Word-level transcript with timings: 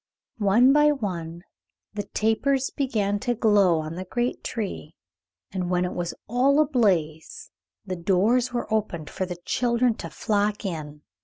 One 0.39 0.73
by 0.73 0.91
one 0.91 1.43
the 1.93 2.01
tapers 2.07 2.71
began 2.71 3.19
to 3.19 3.35
glow 3.35 3.81
on 3.81 3.93
the 3.93 4.03
great 4.05 4.43
tree, 4.43 4.95
and 5.51 5.69
when 5.69 5.85
it 5.85 5.93
was 5.93 6.15
all 6.27 6.59
ablaze 6.59 7.51
the 7.85 7.97
doors 7.97 8.51
were 8.51 8.73
opened 8.73 9.11
for 9.11 9.27
the 9.27 9.37
children 9.45 9.93
to 9.97 10.09
flock 10.09 10.65
in. 10.65 11.03